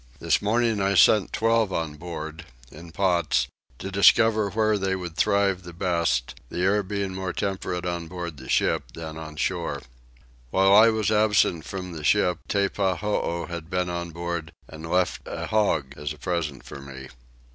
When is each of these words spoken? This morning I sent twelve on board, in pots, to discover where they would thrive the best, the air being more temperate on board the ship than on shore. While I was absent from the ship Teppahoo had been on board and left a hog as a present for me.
This 0.17 0.41
morning 0.41 0.81
I 0.81 0.95
sent 0.95 1.31
twelve 1.31 1.71
on 1.71 1.93
board, 1.93 2.45
in 2.71 2.91
pots, 2.91 3.47
to 3.77 3.91
discover 3.91 4.49
where 4.49 4.75
they 4.79 4.95
would 4.95 5.15
thrive 5.15 5.61
the 5.61 5.73
best, 5.75 6.33
the 6.49 6.63
air 6.63 6.81
being 6.81 7.13
more 7.13 7.33
temperate 7.33 7.85
on 7.85 8.07
board 8.07 8.37
the 8.37 8.49
ship 8.49 8.93
than 8.95 9.15
on 9.15 9.35
shore. 9.35 9.79
While 10.49 10.73
I 10.73 10.89
was 10.89 11.11
absent 11.11 11.65
from 11.65 11.91
the 11.91 12.03
ship 12.03 12.39
Teppahoo 12.49 13.45
had 13.47 13.69
been 13.69 13.91
on 13.91 14.09
board 14.09 14.51
and 14.67 14.89
left 14.89 15.21
a 15.27 15.45
hog 15.45 15.93
as 15.95 16.13
a 16.13 16.17
present 16.17 16.63
for 16.65 16.81
me. 16.81 17.09